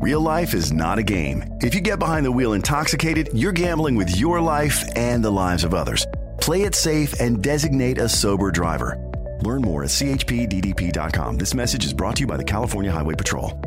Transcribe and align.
Real 0.00 0.20
life 0.20 0.54
is 0.54 0.72
not 0.72 1.00
a 1.00 1.02
game. 1.02 1.42
If 1.60 1.74
you 1.74 1.80
get 1.80 1.98
behind 1.98 2.24
the 2.24 2.30
wheel 2.30 2.52
intoxicated, 2.52 3.30
you're 3.32 3.50
gambling 3.50 3.96
with 3.96 4.16
your 4.16 4.40
life 4.40 4.84
and 4.94 5.24
the 5.24 5.30
lives 5.32 5.64
of 5.64 5.74
others. 5.74 6.06
Play 6.40 6.62
it 6.62 6.76
safe 6.76 7.20
and 7.20 7.42
designate 7.42 7.98
a 7.98 8.08
sober 8.08 8.52
driver. 8.52 8.96
Learn 9.40 9.60
more 9.60 9.82
at 9.82 9.90
chpddp.com. 9.90 11.38
This 11.38 11.52
message 11.52 11.84
is 11.84 11.92
brought 11.92 12.14
to 12.14 12.20
you 12.20 12.26
by 12.28 12.36
the 12.36 12.44
California 12.44 12.92
Highway 12.92 13.16
Patrol. 13.16 13.60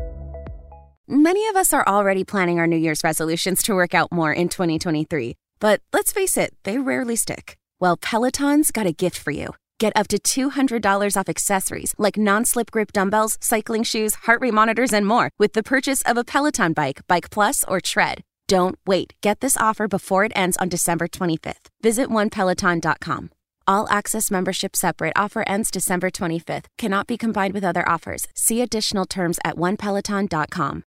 Many 1.05 1.45
of 1.49 1.57
us 1.57 1.73
are 1.73 1.85
already 1.85 2.23
planning 2.23 2.59
our 2.59 2.67
New 2.67 2.77
Year's 2.77 3.03
resolutions 3.03 3.61
to 3.63 3.75
work 3.75 3.93
out 3.93 4.09
more 4.09 4.31
in 4.31 4.47
2023. 4.47 5.35
But 5.59 5.81
let's 5.91 6.13
face 6.13 6.37
it, 6.37 6.53
they 6.63 6.77
rarely 6.77 7.17
stick. 7.17 7.57
Well, 7.81 7.97
Peloton's 7.97 8.71
got 8.71 8.87
a 8.87 8.93
gift 8.93 9.17
for 9.17 9.31
you. 9.31 9.49
Get 9.81 9.93
up 9.95 10.07
to 10.09 10.19
$200 10.19 11.17
off 11.19 11.27
accessories 11.27 11.95
like 11.97 12.15
non 12.15 12.45
slip 12.45 12.69
grip 12.69 12.93
dumbbells, 12.93 13.39
cycling 13.41 13.81
shoes, 13.81 14.13
heart 14.25 14.39
rate 14.39 14.53
monitors, 14.53 14.93
and 14.93 15.07
more 15.07 15.31
with 15.39 15.53
the 15.53 15.63
purchase 15.63 16.03
of 16.03 16.17
a 16.17 16.23
Peloton 16.23 16.73
bike, 16.73 17.01
Bike 17.07 17.31
Plus, 17.31 17.63
or 17.67 17.81
Tread. 17.81 18.21
Don't 18.47 18.77
wait. 18.85 19.15
Get 19.21 19.39
this 19.39 19.57
offer 19.57 19.87
before 19.87 20.23
it 20.23 20.33
ends 20.35 20.55
on 20.57 20.69
December 20.69 21.07
25th. 21.07 21.69
Visit 21.81 22.09
onepeloton.com. 22.09 23.31
All 23.67 23.87
access 23.89 24.29
membership 24.29 24.75
separate 24.75 25.13
offer 25.15 25.43
ends 25.47 25.71
December 25.71 26.11
25th. 26.11 26.65
Cannot 26.77 27.07
be 27.07 27.17
combined 27.17 27.55
with 27.55 27.63
other 27.63 27.87
offers. 27.89 28.27
See 28.35 28.61
additional 28.61 29.05
terms 29.05 29.39
at 29.43 29.55
onepeloton.com. 29.55 30.83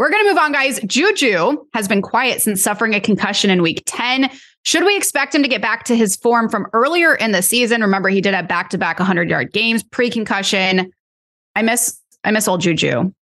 We're 0.00 0.08
going 0.08 0.24
to 0.24 0.30
move 0.30 0.38
on, 0.38 0.52
guys. 0.52 0.80
Juju 0.80 1.58
has 1.74 1.86
been 1.86 2.00
quiet 2.00 2.40
since 2.40 2.62
suffering 2.62 2.94
a 2.94 3.00
concussion 3.00 3.50
in 3.50 3.60
week 3.60 3.82
10. 3.84 4.30
Should 4.64 4.84
we 4.84 4.96
expect 4.96 5.34
him 5.34 5.42
to 5.42 5.48
get 5.48 5.62
back 5.62 5.84
to 5.84 5.96
his 5.96 6.16
form 6.16 6.48
from 6.48 6.66
earlier 6.72 7.14
in 7.14 7.32
the 7.32 7.42
season? 7.42 7.80
Remember, 7.80 8.08
he 8.08 8.20
did 8.20 8.34
have 8.34 8.46
back 8.46 8.70
to 8.70 8.78
back 8.78 8.98
100 8.98 9.30
yard 9.30 9.52
games 9.52 9.82
pre 9.82 10.10
concussion. 10.10 10.92
I 11.56 11.62
miss, 11.62 11.98
I 12.24 12.30
miss 12.30 12.46
old 12.46 12.60
Juju. 12.60 13.12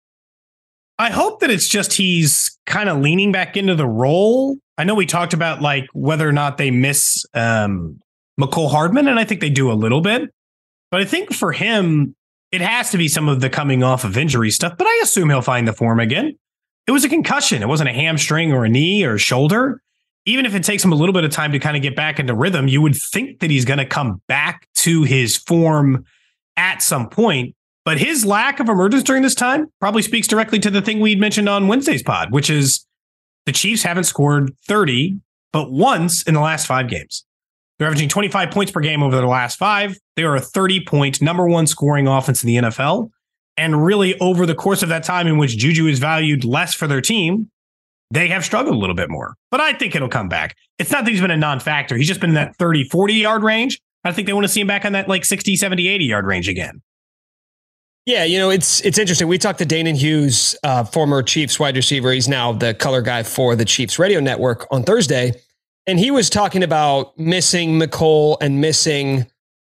I 0.98 1.10
hope 1.10 1.40
that 1.40 1.50
it's 1.50 1.68
just 1.68 1.92
he's 1.92 2.58
kind 2.66 2.88
of 2.88 2.98
leaning 2.98 3.30
back 3.30 3.56
into 3.56 3.76
the 3.76 3.86
role. 3.86 4.56
I 4.76 4.84
know 4.84 4.96
we 4.96 5.06
talked 5.06 5.32
about 5.32 5.62
like 5.62 5.86
whether 5.92 6.28
or 6.28 6.32
not 6.32 6.58
they 6.58 6.72
miss 6.72 7.24
um, 7.34 8.00
Mecole 8.40 8.70
Hardman, 8.70 9.06
and 9.06 9.18
I 9.18 9.24
think 9.24 9.40
they 9.40 9.50
do 9.50 9.70
a 9.70 9.74
little 9.74 10.00
bit. 10.00 10.30
But 10.90 11.00
I 11.00 11.04
think 11.04 11.32
for 11.32 11.52
him, 11.52 12.16
it 12.50 12.60
has 12.60 12.90
to 12.90 12.98
be 12.98 13.06
some 13.06 13.28
of 13.28 13.40
the 13.40 13.50
coming 13.50 13.84
off 13.84 14.04
of 14.04 14.16
injury 14.16 14.50
stuff. 14.50 14.76
But 14.76 14.88
I 14.88 15.00
assume 15.02 15.30
he'll 15.30 15.42
find 15.42 15.68
the 15.68 15.72
form 15.72 16.00
again. 16.00 16.36
It 16.88 16.90
was 16.90 17.04
a 17.04 17.08
concussion. 17.08 17.62
It 17.62 17.68
wasn't 17.68 17.90
a 17.90 17.92
hamstring 17.92 18.52
or 18.52 18.64
a 18.64 18.68
knee 18.68 19.04
or 19.04 19.14
a 19.14 19.18
shoulder 19.18 19.82
even 20.28 20.44
if 20.44 20.54
it 20.54 20.62
takes 20.62 20.84
him 20.84 20.92
a 20.92 20.94
little 20.94 21.14
bit 21.14 21.24
of 21.24 21.30
time 21.30 21.52
to 21.52 21.58
kind 21.58 21.74
of 21.74 21.82
get 21.82 21.96
back 21.96 22.20
into 22.20 22.34
rhythm, 22.34 22.68
you 22.68 22.82
would 22.82 22.94
think 22.94 23.40
that 23.40 23.50
he's 23.50 23.64
going 23.64 23.78
to 23.78 23.86
come 23.86 24.20
back 24.28 24.68
to 24.74 25.02
his 25.02 25.38
form 25.38 26.04
at 26.58 26.82
some 26.82 27.08
point. 27.08 27.54
But 27.86 27.98
his 27.98 28.26
lack 28.26 28.60
of 28.60 28.68
emergence 28.68 29.02
during 29.02 29.22
this 29.22 29.34
time 29.34 29.72
probably 29.80 30.02
speaks 30.02 30.28
directly 30.28 30.58
to 30.58 30.70
the 30.70 30.82
thing 30.82 31.00
we'd 31.00 31.18
mentioned 31.18 31.48
on 31.48 31.66
Wednesday's 31.66 32.02
pod, 32.02 32.30
which 32.30 32.50
is 32.50 32.84
the 33.46 33.52
Chiefs 33.52 33.82
haven't 33.82 34.04
scored 34.04 34.52
30, 34.66 35.18
but 35.50 35.72
once 35.72 36.22
in 36.24 36.34
the 36.34 36.40
last 36.40 36.66
five 36.66 36.88
games. 36.90 37.24
They're 37.78 37.86
averaging 37.86 38.10
25 38.10 38.50
points 38.50 38.70
per 38.70 38.80
game 38.80 39.02
over 39.02 39.16
the 39.16 39.26
last 39.26 39.56
five. 39.56 39.96
They 40.16 40.24
are 40.24 40.36
a 40.36 40.40
30 40.40 40.84
point 40.84 41.22
number 41.22 41.48
one 41.48 41.66
scoring 41.66 42.06
offense 42.06 42.44
in 42.44 42.48
the 42.48 42.56
NFL. 42.56 43.08
And 43.56 43.82
really, 43.82 44.18
over 44.20 44.44
the 44.44 44.54
course 44.54 44.82
of 44.82 44.90
that 44.90 45.04
time 45.04 45.26
in 45.26 45.38
which 45.38 45.56
Juju 45.56 45.86
is 45.86 45.98
valued 45.98 46.44
less 46.44 46.74
for 46.74 46.86
their 46.86 47.00
team, 47.00 47.50
they 48.10 48.28
have 48.28 48.44
struggled 48.44 48.74
a 48.74 48.78
little 48.78 48.94
bit 48.94 49.10
more. 49.10 49.34
But 49.50 49.60
I 49.60 49.72
think 49.72 49.94
it'll 49.94 50.08
come 50.08 50.28
back. 50.28 50.56
It's 50.78 50.90
not 50.90 51.04
that 51.04 51.10
he's 51.10 51.20
been 51.20 51.30
a 51.30 51.36
non 51.36 51.60
factor. 51.60 51.96
He's 51.96 52.08
just 52.08 52.20
been 52.20 52.30
in 52.30 52.34
that 52.34 52.56
30, 52.56 52.84
40 52.84 53.14
yard 53.14 53.42
range. 53.42 53.80
I 54.04 54.12
think 54.12 54.26
they 54.26 54.32
want 54.32 54.44
to 54.44 54.48
see 54.48 54.60
him 54.60 54.66
back 54.66 54.84
on 54.84 54.92
that 54.92 55.08
like 55.08 55.24
60, 55.24 55.56
70, 55.56 55.88
80 55.88 56.04
yard 56.04 56.26
range 56.26 56.48
again. 56.48 56.82
Yeah, 58.06 58.24
you 58.24 58.38
know, 58.38 58.48
it's 58.48 58.80
it's 58.86 58.96
interesting. 58.96 59.28
We 59.28 59.36
talked 59.36 59.58
to 59.58 59.66
Danan 59.66 59.94
Hughes, 59.94 60.56
uh, 60.62 60.84
former 60.84 61.22
Chiefs 61.22 61.60
wide 61.60 61.76
receiver. 61.76 62.10
He's 62.10 62.26
now 62.26 62.52
the 62.52 62.72
color 62.72 63.02
guy 63.02 63.22
for 63.22 63.54
the 63.54 63.66
Chiefs 63.66 63.98
radio 63.98 64.18
network 64.18 64.66
on 64.70 64.82
Thursday. 64.82 65.34
And 65.86 65.98
he 65.98 66.10
was 66.10 66.30
talking 66.30 66.62
about 66.62 67.18
missing 67.18 67.78
Mecole 67.78 68.38
and 68.40 68.62
missing 68.62 69.26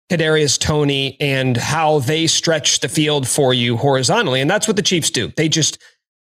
Kadarius 0.10 0.58
Toney 0.58 1.18
and 1.20 1.58
how 1.58 2.00
they 2.00 2.28
stretch 2.28 2.80
the 2.80 2.90
field 2.90 3.28
for 3.28 3.54
you 3.54 3.76
horizontally. 3.76 4.40
And 4.40 4.50
that's 4.50 4.68
what 4.68 4.78
the 4.78 4.82
Chiefs 4.82 5.10
do. 5.10 5.34
They 5.36 5.50
just 5.50 5.78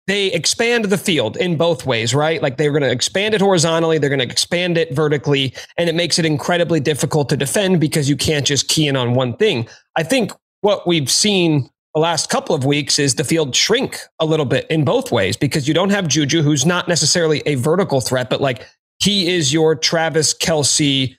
they 0.08 0.28
expand 0.28 0.86
the 0.86 0.97
field 0.97 1.38
in 1.38 1.56
both 1.56 1.86
ways, 1.86 2.14
right? 2.14 2.41
Like 2.41 2.58
they're 2.58 2.72
going 2.72 2.84
to 2.84 2.91
expand 2.91 3.34
it 3.34 3.41
horizontally, 3.41 3.97
they're 3.97 4.09
going 4.09 4.19
to 4.19 4.25
expand 4.25 4.78
it 4.78 4.94
vertically, 4.94 5.53
and 5.78 5.90
it 5.90 5.96
makes 5.96 6.19
it 6.19 6.25
incredibly 6.25 6.80
difficult 6.80 7.30
to 7.30 7.38
defend 7.38 7.80
because 7.80 8.09
you 8.09 8.18
can't 8.18 8.46
just 8.46 8.68
key 8.68 8.88
in 8.88 8.96
on 8.96 9.13
one 9.13 9.36
thing. 9.38 9.68
I 9.96 10.03
think 10.03 10.31
what 10.62 10.86
we've 10.86 11.09
seen 11.09 11.69
the 11.94 12.02
last 12.02 12.30
couple 12.30 12.56
of 12.56 12.66
weeks 12.66 12.97
is 12.97 13.16
the 13.16 13.24
field 13.24 13.56
shrink 13.56 14.00
a 14.19 14.25
little 14.25 14.46
bit 14.46 14.66
in 14.69 14.84
both 14.84 15.12
ways 15.12 15.38
because 15.38 15.68
you 15.68 15.74
don't 15.74 15.92
have 15.92 16.08
Juju, 16.08 16.42
who's 16.42 16.66
not 16.66 16.88
necessarily 16.88 17.42
a 17.46 17.56
vertical 17.56 18.02
threat, 18.02 18.30
but 18.30 18.42
like 18.42 18.68
he 19.00 19.31
is 19.34 19.53
your 19.53 19.75
Travis 19.75 20.34
Kelce 20.34 21.16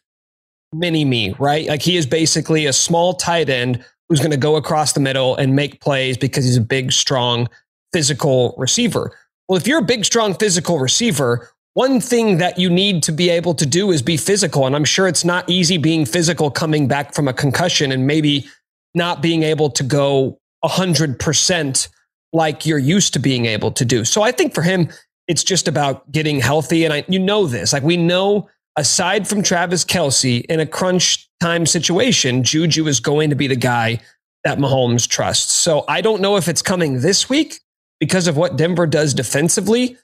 mini 0.73 1.05
me, 1.05 1.35
right? 1.39 1.67
Like 1.69 1.83
he 1.83 1.97
is 1.97 2.07
basically 2.07 2.67
a 2.67 2.73
small 2.73 3.15
tight 3.15 3.49
end 3.49 3.85
who's 4.09 4.19
going 4.19 4.33
to 4.33 4.37
go 4.37 4.57
across 4.57 4.93
the 4.93 5.01
middle 5.01 5.37
and 5.37 5.55
make 5.55 5.81
plays 5.81 6.17
because 6.19 6.45
he's 6.45 6.57
a 6.57 6.61
big, 6.61 6.93
strong 6.93 7.49
physical 7.95 8.57
receiver. 8.59 9.17
Well, 9.47 9.57
if 9.57 9.69
you're 9.69 9.79
a 9.79 9.83
big, 9.83 10.05
strong 10.05 10.35
physical 10.35 10.81
receiver, 10.81 11.49
one 11.75 12.01
thing 12.01 12.39
that 12.39 12.59
you 12.59 12.69
need 12.69 13.05
to 13.05 13.13
be 13.13 13.31
able 13.31 13.55
to 13.55 13.65
do 13.65 13.93
is 13.93 14.03
be 14.03 14.17
physical. 14.17 14.67
And 14.67 14.75
I'm 14.75 14.85
sure 14.85 15.07
it's 15.07 15.25
not 15.25 15.49
easy 15.49 15.79
being 15.79 16.05
physical 16.05 16.51
coming 16.51 16.89
back 16.89 17.15
from 17.15 17.29
a 17.29 17.33
concussion 17.33 17.93
and 17.93 18.05
maybe 18.05 18.49
not 18.97 19.23
being 19.23 19.45
able 19.45 19.71
to 19.71 19.85
go 19.85 20.41
100% 20.65 21.89
like 22.33 22.67
you're 22.67 22.79
used 22.79 23.13
to 23.13 23.21
being 23.21 23.47
able 23.47 23.71
to 23.71 23.85
do. 23.85 24.05
So 24.05 24.23
I 24.23 24.33
think 24.33 24.55
for 24.55 24.63
him, 24.63 24.89
it's 25.29 25.45
just 25.45 25.69
about 25.69 26.11
getting 26.11 26.41
healthy. 26.41 26.85
And 26.85 26.93
I, 26.93 27.05
you 27.07 27.21
know 27.21 27.47
this, 27.47 27.73
like 27.73 27.85
we 27.85 27.97
know 27.97 28.49
aside 28.77 29.29
from 29.29 29.45
Travis 29.45 29.85
Kelce 29.85 30.45
in 30.47 30.59
a 30.59 30.67
crunch 30.67 31.31
time 31.41 31.65
situation, 31.65 32.43
Juju 32.43 32.89
is 32.89 32.99
going 32.99 33.31
to 33.31 33.37
be 33.37 33.47
the 33.47 33.57
guy 33.57 34.01
that 34.43 34.59
Mahomes 34.59 35.09
trusts. 35.09 35.55
So 35.55 35.85
I 35.87 36.01
don't 36.01 36.21
know 36.21 36.37
if 36.37 36.49
it's 36.49 36.63
coming 36.63 37.01
this 37.01 37.29
week 37.29 37.61
because 38.01 38.27
of 38.27 38.37
what 38.37 38.57
Denver 38.57 38.87
does 38.87 39.15
defensively. 39.15 39.97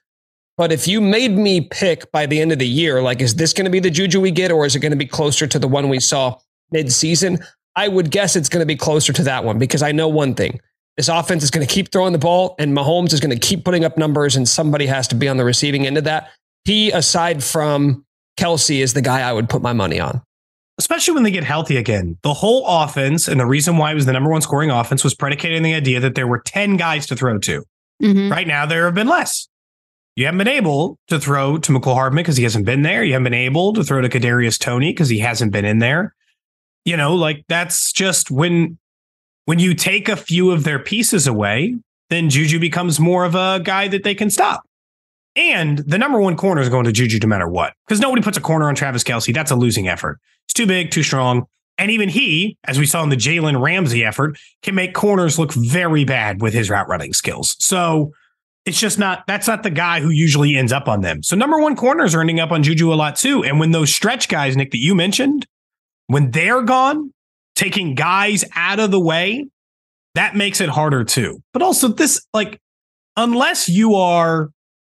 But 0.57 0.73
if 0.73 0.87
you 0.87 1.01
made 1.01 1.37
me 1.37 1.63
pick 1.63 2.11
by 2.13 2.27
the 2.27 2.41
end 2.41 2.53
of 2.53 2.59
the 2.59 2.69
year, 2.69 3.03
like, 3.03 3.21
is 3.21 3.37
this 3.37 3.53
going 3.53 3.65
to 3.65 3.71
be 3.71 3.81
the 3.81 3.91
Juju 3.91 4.21
we 4.21 4.31
get, 4.31 4.53
or 4.53 4.67
is 4.67 4.77
it 4.77 4.81
going 4.81 4.93
to 4.93 4.97
be 4.97 5.07
closer 5.07 5.47
to 5.47 5.59
the 5.59 5.69
one 5.69 5.89
we 5.89 6.01
saw 6.01 6.39
mid 6.71 6.93
season? 6.93 7.39
I 7.77 7.89
would 7.89 8.11
guess 8.11 8.37
it's 8.37 8.49
going 8.49 8.61
to 8.61 8.67
be 8.67 8.77
closer 8.77 9.13
to 9.13 9.23
that 9.23 9.45
one 9.45 9.59
because 9.59 9.83
I 9.83 9.93
know 9.93 10.09
one 10.09 10.35
thing. 10.35 10.61
This 10.97 11.09
offense 11.09 11.43
is 11.43 11.51
going 11.51 11.67
to 11.67 11.73
keep 11.73 11.91
throwing 11.91 12.13
the 12.13 12.19
ball, 12.19 12.57
and 12.59 12.77
Mahomes 12.77 13.15
is 13.15 13.21
going 13.21 13.31
to 13.31 13.39
keep 13.39 13.65
putting 13.65 13.85
up 13.85 13.97
numbers, 13.97 14.37
and 14.37 14.47
somebody 14.47 14.87
has 14.87 15.09
to 15.09 15.15
be 15.15 15.29
on 15.29 15.39
the 15.39 15.45
receiving 15.45 15.87
end 15.87 15.97
of 15.97 16.05
that. 16.05 16.29
He, 16.65 16.91
aside 16.91 17.43
from 17.43 18.05
Kelce, 18.39 18.81
is 18.81 18.93
the 18.93 19.01
guy 19.01 19.21
I 19.21 19.33
would 19.33 19.49
put 19.49 19.63
my 19.63 19.73
money 19.73 19.99
on. 19.99 20.21
Especially 20.79 21.15
when 21.15 21.23
they 21.23 21.31
get 21.31 21.45
healthy 21.45 21.77
again. 21.77 22.19
The 22.23 22.35
whole 22.35 22.67
offense, 22.67 23.29
and 23.29 23.41
the 23.41 23.47
reason 23.47 23.77
why 23.77 23.93
it 23.93 23.95
was 23.95 24.07
the 24.07 24.13
number 24.13 24.31
one 24.31 24.43
scoring 24.43 24.71
offense, 24.71 25.05
was 25.05 25.15
predicated 25.15 25.57
on 25.57 25.63
the 25.63 25.75
idea 25.75 26.01
that 26.01 26.17
there 26.17 26.27
were 26.27 26.41
10 26.41 26.77
guys 26.77 27.07
to 27.07 27.17
throw 27.17 27.39
to. 27.39 27.65
Mm-hmm. 28.03 28.31
Right 28.31 28.47
now, 28.47 28.67
there 28.67 28.85
have 28.87 28.95
been 28.95 29.09
less. 29.09 29.49
You 30.17 30.27
haven't 30.27 30.39
been 30.39 30.49
able 30.49 30.99
to 31.09 31.21
throw 31.21 31.59
to 31.59 31.73
Mecole 31.73 31.95
Hardman 31.95 32.23
because 32.23 32.37
he 32.37 32.43
hasn't 32.43 32.67
been 32.67 32.83
there. 32.83 33.05
You 33.05 33.13
haven't 33.13 33.25
been 33.25 33.35
able 33.35 33.73
to 33.75 33.85
throw 33.85 34.01
to 34.01 34.09
Kadarius 34.09 34.59
Toney 34.59 34.93
because 34.93 35.09
he 35.09 35.19
hasn't 35.19 35.53
been 35.53 35.65
in 35.65 35.79
there. 35.79 36.15
You 36.85 36.97
know, 36.97 37.15
like 37.15 37.45
that's 37.49 37.93
just 37.93 38.31
when 38.31 38.79
when 39.45 39.59
you 39.59 39.75
take 39.75 40.09
a 40.09 40.17
few 40.17 40.51
of 40.51 40.65
their 40.65 40.79
pieces 40.79 41.27
away, 41.27 41.77
then 42.09 42.31
Juju 42.31 42.59
becomes 42.59 43.01
more 43.01 43.25
of 43.25 43.35
a 43.35 43.61
guy 43.63 43.89
that 43.89 44.03
they 44.03 44.15
can 44.15 44.31
stop. 44.31 44.63
And 45.37 45.79
the 45.79 45.99
number 45.99 46.21
one 46.21 46.37
corner 46.37 46.61
is 46.61 46.69
going 46.69 46.85
to 46.85 46.93
Juju 46.93 47.21
no 47.21 47.29
matter 47.29 47.49
what, 47.49 47.73
because 47.87 48.01
nobody 48.01 48.23
puts 48.23 48.37
a 48.37 48.41
corner 48.41 48.69
on 48.69 48.75
Travis 48.75 49.05
Kelce. 49.05 49.33
That's 49.33 49.51
a 49.51 49.57
losing 49.57 49.89
effort. 49.89 50.19
It's 50.47 50.55
too 50.55 50.67
big, 50.67 50.91
too 50.91 51.03
strong. 51.03 51.47
And 51.81 51.91
even 51.91 52.11
he, 52.11 52.59
as 52.65 52.79
we 52.79 52.85
saw 52.85 53.03
in 53.03 53.09
the 53.09 53.17
Jalen 53.17 53.61
Ramsey 53.61 54.05
effort, 54.05 54.39
can 54.63 54.75
make 54.75 54.93
corners 54.93 55.39
look 55.39 55.55
very 55.55 56.05
bad 56.05 56.43
with 56.43 56.53
his 56.53 56.69
route 56.69 56.89
running 56.89 57.15
skills. 57.15 57.57
So 57.59 58.13
it's 58.67 58.79
just 58.79 58.99
not, 58.99 59.27
that's 59.27 59.49
not 59.49 59.63
the 59.63 59.71
guy 59.71 60.01
who 60.01 60.11
usually 60.11 60.57
ends 60.57 60.73
up 60.73 60.89
on 60.89 61.01
them. 61.01 61.23
So 61.23 61.37
number 61.37 61.59
one 61.59 61.77
corners 61.77 62.15
are 62.15 62.21
ending 62.21 62.39
up 62.39 62.51
on 62.53 62.63
Juju 62.63 62.93
a 62.93 62.95
lot 62.95 63.17
too. 63.17 63.43
And 63.45 63.59
when 63.59 63.71
those 63.71 63.95
stretch 63.95 64.29
guys, 64.29 64.59
Nick, 64.59 64.73
that 64.73 64.79
you 64.79 64.95
mentioned, 64.95 65.47
when 66.07 66.33
they're 66.33 66.61
gone, 66.61 67.15
taking 67.55 67.95
guys 67.95 68.45
out 68.55 68.79
of 68.79 68.91
the 68.91 69.01
way, 69.01 69.47
that 70.15 70.37
makes 70.37 70.61
it 70.61 70.69
harder 70.69 71.03
too. 71.03 71.43
But 71.55 71.63
also, 71.63 71.89
this, 71.89 72.21
like, 72.35 72.61
unless 73.17 73.71
you 73.71 73.95
are 73.95 74.51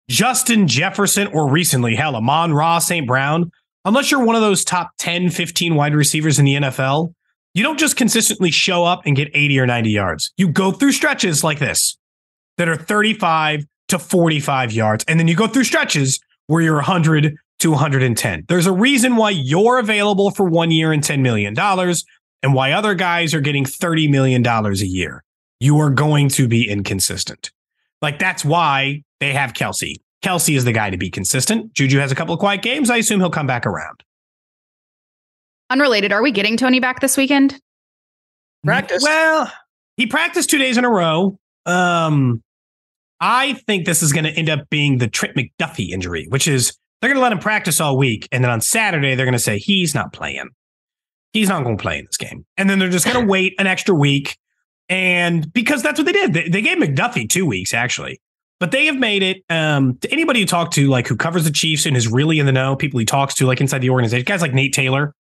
Justin 0.09 0.69
Jefferson 0.69 1.27
or 1.27 1.49
recently, 1.49 1.95
hell, 1.95 2.15
Amon-Ra 2.15 2.79
St. 2.79 3.05
Brown, 3.05 3.51
unless 3.87 4.11
you're 4.11 4.23
one 4.23 4.35
of 4.35 4.41
those 4.41 4.65
top 4.65 4.91
10, 4.97 5.29
15 5.29 5.75
wide 5.75 5.95
receivers 5.95 6.37
in 6.37 6.45
the 6.45 6.55
NFL, 6.55 7.13
you 7.53 7.63
don't 7.63 7.79
just 7.79 7.95
consistently 7.95 8.51
show 8.51 8.83
up 8.83 9.01
and 9.05 9.15
get 9.15 9.29
80 9.33 9.59
or 9.59 9.65
90 9.65 9.89
yards. 9.89 10.31
You 10.37 10.49
go 10.49 10.71
through 10.71 10.91
stretches 10.91 11.43
like 11.43 11.59
this 11.59 11.97
that 12.57 12.67
are 12.67 12.75
35 12.75 13.65
to 13.87 13.97
45 13.97 14.71
yards. 14.73 15.05
And 15.07 15.19
then 15.19 15.27
you 15.27 15.35
go 15.35 15.47
through 15.47 15.63
stretches 15.63 16.19
where 16.47 16.61
you're 16.61 16.75
100 16.75 17.35
to 17.59 17.71
110. 17.71 18.45
There's 18.47 18.67
a 18.67 18.71
reason 18.71 19.15
why 19.15 19.31
you're 19.31 19.79
available 19.79 20.31
for 20.31 20.45
one 20.45 20.69
year 20.69 20.91
and 20.91 21.01
$10 21.01 21.21
million 21.21 21.57
and 21.57 22.53
why 22.53 22.73
other 22.73 22.93
guys 22.93 23.33
are 23.33 23.41
getting 23.41 23.63
$30 23.63 24.09
million 24.09 24.45
a 24.45 24.71
year. 24.85 25.23
You 25.59 25.79
are 25.79 25.89
going 25.89 26.29
to 26.29 26.47
be 26.47 26.69
inconsistent. 26.69 27.51
Like 28.01 28.19
that's 28.19 28.45
why 28.45 29.03
they 29.19 29.33
have 29.33 29.53
Kelce. 29.53 29.95
Kelce 30.23 30.55
is 30.55 30.65
the 30.65 30.71
guy 30.71 30.89
to 30.89 30.97
be 30.97 31.09
consistent. 31.09 31.73
Juju 31.73 31.99
has 31.99 32.11
a 32.11 32.15
couple 32.15 32.33
of 32.33 32.39
quiet 32.39 32.61
games. 32.61 32.89
I 32.89 32.97
assume 32.97 33.19
he'll 33.19 33.29
come 33.29 33.47
back 33.47 33.65
around. 33.65 34.03
Unrelated, 35.69 36.11
are 36.11 36.23
we 36.23 36.31
getting 36.31 36.57
Toney 36.57 36.79
back 36.79 37.01
this 37.01 37.17
weekend? 37.17 37.59
Practice. 38.63 39.03
Well, 39.03 39.51
he 39.97 40.07
practiced 40.07 40.49
two 40.49 40.57
days 40.57 40.77
in 40.77 40.85
a 40.85 40.89
row. 40.89 41.37
Um, 41.65 42.41
I 43.19 43.53
think 43.53 43.85
this 43.85 44.01
is 44.01 44.13
going 44.13 44.23
to 44.23 44.31
end 44.31 44.49
up 44.49 44.69
being 44.69 44.97
the 44.97 45.07
Trent 45.07 45.35
McDuffie 45.35 45.89
injury, 45.89 46.27
which 46.29 46.47
is 46.47 46.77
they're 47.01 47.09
going 47.09 47.17
to 47.17 47.21
let 47.21 47.31
him 47.31 47.39
practice 47.39 47.81
all 47.81 47.97
week. 47.97 48.27
And 48.31 48.43
then 48.43 48.51
on 48.51 48.61
Saturday, 48.61 49.15
they're 49.15 49.25
going 49.25 49.33
to 49.33 49.39
say 49.39 49.57
he's 49.57 49.93
not 49.93 50.13
playing. 50.13 50.49
He's 51.33 51.49
not 51.49 51.63
going 51.63 51.77
to 51.77 51.81
play 51.81 51.99
in 51.99 52.05
this 52.05 52.17
game. 52.17 52.45
And 52.55 52.69
then 52.69 52.79
they're 52.79 52.89
just 52.89 53.05
going 53.05 53.19
to 53.25 53.29
wait 53.29 53.53
an 53.59 53.67
extra 53.67 53.93
week. 53.93 54.37
And 54.89 55.51
because 55.51 55.83
that's 55.83 55.99
what 55.99 56.05
they 56.05 56.13
did, 56.13 56.33
they, 56.33 56.47
they 56.47 56.61
gave 56.61 56.77
McDuffie 56.77 57.29
two 57.29 57.45
weeks, 57.45 57.73
actually. 57.73 58.21
But 58.59 58.71
they 58.71 58.87
have 58.87 58.97
made 58.97 59.21
it 59.21 59.43
um, 59.49 59.97
to 59.97 60.11
anybody 60.11 60.39
you 60.39 60.47
talk 60.47 60.71
to, 60.71 60.87
like 60.87 61.07
who 61.07 61.15
covers 61.15 61.43
the 61.43 61.51
Chiefs 61.51 61.85
and 61.85 61.95
is 61.95 62.07
really 62.07 62.39
in 62.39 62.47
the 62.47 62.51
know, 62.51 62.75
people 62.75 62.99
he 62.99 63.05
talks 63.05 63.35
to, 63.35 63.45
like 63.45 63.61
inside 63.61 63.79
the 63.79 63.91
organization, 63.91 64.25
guys 64.25 64.41
like 64.41 64.53
Nate 64.53 64.73
Taylor, 64.73 65.13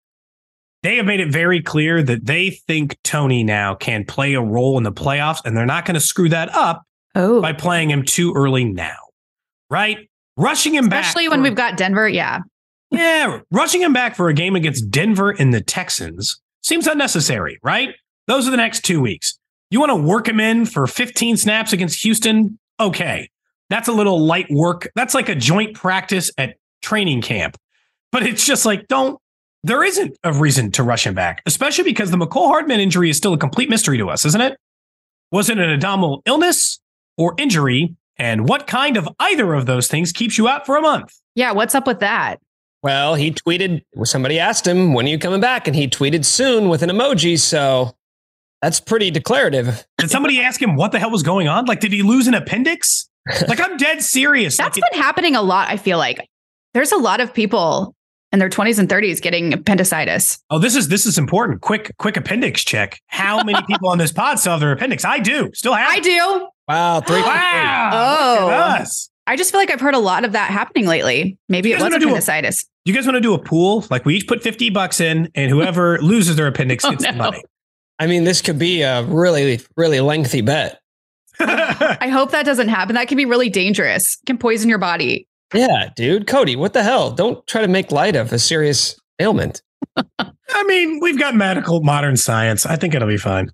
they 0.84 0.98
have 0.98 1.06
made 1.06 1.20
it 1.20 1.32
very 1.32 1.62
clear 1.62 2.02
that 2.04 2.26
they 2.26 2.52
think 2.52 2.96
Toney 3.04 3.44
now 3.44 3.76
can 3.76 4.06
play 4.06 4.36
a 4.36 4.42
role 4.42 4.78
in 4.78 4.84
the 4.84 4.92
playoffs, 4.92 5.42
and 5.44 5.58
they're 5.58 5.66
not 5.66 5.84
going 5.86 5.96
to 5.96 6.00
screw 6.00 6.30
that 6.30 6.54
up 6.54 6.84
oh. 7.16 7.42
by 7.42 7.54
playing 7.54 7.90
him 7.90 8.04
too 8.04 8.34
early 8.36 8.64
now. 8.64 8.98
Right? 9.70 10.10
Rushing 10.38 10.76
him 10.76 10.86
Especially 10.86 10.90
back. 10.90 11.06
Especially 11.06 11.30
when 11.30 11.40
for, 11.40 11.44
we've 11.44 11.56
got 11.56 11.76
Denver. 11.76 12.08
Yeah. 12.08 12.42
Yeah. 12.92 13.40
Rushing 13.52 13.82
him 13.82 13.94
back 13.94 14.16
for 14.16 14.30
a 14.30 14.34
game 14.34 14.56
against 14.56 14.90
Denver 14.90 15.32
and 15.32 15.54
the 15.54 15.62
Texans 15.62 16.40
seems 16.62 16.88
unnecessary, 16.88 17.60
right? 17.64 17.90
Those 18.28 18.48
are 18.48 18.52
the 18.52 18.58
next 18.58 18.86
two 18.86 19.02
weeks. 19.02 19.38
You 19.72 19.80
want 19.80 19.90
to 19.90 19.96
work 19.96 20.28
him 20.28 20.40
in 20.40 20.66
for 20.66 20.88
15 20.88 21.38
snaps 21.38 21.74
against 21.74 22.04
Houston? 22.04 22.60
Okay. 22.80 23.30
That's 23.70 23.88
a 23.88 23.92
little 23.92 24.20
light 24.20 24.48
work. 24.50 24.92
That's 24.96 25.14
like 25.14 25.30
a 25.30 25.36
joint 25.36 25.76
practice 25.76 26.32
at 26.38 26.58
training 26.82 27.22
camp. 27.22 27.58
But 28.12 28.24
it's 28.24 28.46
just 28.46 28.66
like, 28.66 28.88
don't, 28.88 29.20
there 29.64 29.84
isn't 29.84 30.18
a 30.24 30.32
reason 30.32 30.72
to 30.74 30.84
rush 30.84 31.08
him 31.08 31.16
back, 31.16 31.42
especially 31.46 31.84
because 31.84 32.12
the 32.12 32.18
Mecole 32.18 32.48
Hardman 32.48 32.80
injury 32.80 33.10
is 33.10 33.18
still 33.18 33.34
a 33.34 33.38
complete 33.38 33.70
mystery 33.70 33.98
to 33.98 34.10
us, 34.10 34.24
isn't 34.26 34.42
it? 34.42 34.58
Was 35.32 35.50
it 35.50 35.58
an 35.58 35.70
abdominal 35.72 36.22
illness 36.26 36.80
or 37.18 37.34
injury? 37.40 37.96
And 38.18 38.48
what 38.48 38.68
kind 38.68 38.96
of 38.96 39.10
either 39.20 39.54
of 39.54 39.66
those 39.66 39.88
things 39.88 40.12
keeps 40.12 40.38
you 40.38 40.48
out 40.48 40.66
for 40.66 40.78
a 40.78 40.82
month? 40.82 41.14
Yeah. 41.34 41.52
What's 41.52 41.74
up 41.76 41.88
with 41.88 42.00
that? 42.00 42.40
Well, 42.84 43.16
he 43.16 43.32
tweeted, 43.32 43.82
somebody 44.04 44.40
asked 44.40 44.68
him, 44.68 44.94
when 44.94 45.08
are 45.08 45.10
you 45.10 45.18
coming 45.18 45.42
back? 45.42 45.68
And 45.68 45.76
he 45.76 45.88
tweeted 45.88 46.24
soon 46.24 46.70
with 46.70 46.84
an 46.84 46.92
emoji. 46.92 47.40
So 47.40 47.96
that's 48.66 48.80
pretty 48.80 49.12
declarative. 49.12 49.86
Did 50.00 50.10
somebody 50.10 50.42
ask 50.42 50.60
him 50.60 50.76
what 50.76 50.92
the 50.92 50.98
hell 50.98 51.12
was 51.12 51.22
going 51.22 51.48
on? 51.48 51.66
Like, 51.66 51.82
did 51.82 51.92
he 51.94 52.02
lose 52.02 52.28
an 52.28 52.34
appendix? 52.34 53.08
Like, 53.48 53.60
I'm 53.60 53.76
dead 53.78 54.04
serious. 54.04 54.56
That's 54.58 54.78
like, 54.78 54.92
been 54.92 55.02
happening 55.02 55.36
a 55.36 55.42
lot. 55.42 55.68
I 55.68 55.78
feel 55.78 55.98
like 55.98 56.28
there's 56.76 56.92
a 56.92 56.98
lot 56.98 57.20
of 57.22 57.34
people 57.34 57.96
in 58.32 58.38
their 58.38 58.50
20s 58.50 58.78
and 58.78 58.88
30s 58.88 59.20
getting 59.20 59.52
appendicitis. 59.52 60.38
Oh, 60.52 60.60
this 60.60 60.76
is 60.76 60.90
this 60.90 61.08
is 61.08 61.18
important. 61.18 61.62
Quick, 61.62 61.92
quick 61.98 62.18
appendix 62.18 62.64
check. 62.64 63.00
How 63.08 63.44
many 63.44 63.60
people 63.68 63.90
on 63.90 63.98
this 63.98 64.12
pod 64.12 64.38
still 64.40 64.52
have 64.54 64.60
their 64.62 64.72
appendix? 64.72 65.04
I 65.06 65.18
do. 65.20 65.50
Still 65.56 65.74
have. 65.74 65.90
I 65.90 66.00
do. 66.00 66.48
Wow. 66.68 67.02
Three. 67.02 67.22
Wow. 67.22 67.90
Oh. 67.94 68.50
us. 68.50 69.10
I 69.28 69.36
just 69.36 69.50
feel 69.52 69.60
like 69.60 69.72
I've 69.72 69.82
heard 69.82 69.96
a 69.96 70.00
lot 70.00 70.24
of 70.24 70.34
that 70.34 70.52
happening 70.52 70.86
lately. 70.86 71.38
Maybe 71.50 71.72
it 71.72 71.76
was 71.76 71.82
wanna 71.84 71.98
do 72.00 72.06
a- 72.06 72.10
appendicitis. 72.10 72.64
You 72.86 72.94
guys 72.94 73.06
want 73.08 73.16
to 73.16 73.22
do 73.22 73.34
a 73.34 73.40
pool? 73.40 73.86
Like 73.90 74.06
we 74.06 74.16
each 74.16 74.28
put 74.28 74.44
50 74.44 74.70
bucks 74.70 75.02
in, 75.02 75.32
and 75.34 75.50
whoever 75.50 75.98
loses 76.02 76.36
their 76.36 76.46
appendix 76.46 76.86
Oh, 76.86 76.92
gets 76.92 77.06
the 77.06 77.14
money. 77.14 77.44
I 78.00 78.08
mean, 78.08 78.24
this 78.24 78.42
could 78.42 78.60
be 78.60 78.82
a 78.82 79.04
really, 79.04 79.62
really 79.78 80.02
lengthy 80.02 80.42
bet. 80.42 80.80
I 81.40 82.10
hope 82.12 82.32
that 82.32 82.46
doesn't 82.46 82.70
happen. 82.70 82.96
That 82.96 83.08
can 83.08 83.18
be 83.18 83.26
really 83.26 83.50
dangerous. 83.50 84.18
It 84.22 84.26
can 84.26 84.38
poison 84.38 84.70
your 84.70 84.78
body. 84.78 85.28
Yeah, 85.54 85.90
dude. 85.96 86.28
Cody, 86.28 86.56
what 86.56 86.74
the 86.74 86.84
hell? 86.84 87.12
Don't 87.12 87.46
try 87.48 87.62
to 87.62 87.68
make 87.68 87.92
light 87.92 88.16
of 88.16 88.32
a 88.34 88.40
serious 88.40 89.00
ailment. 89.20 89.62
I 89.98 90.64
mean, 90.66 91.00
we've 91.02 91.20
got 91.20 91.36
medical 91.36 91.82
modern 91.82 92.18
science. 92.18 92.66
I 92.66 92.76
think 92.76 92.94
it'll 92.96 93.08
be 93.08 93.18
fine. 93.18 93.52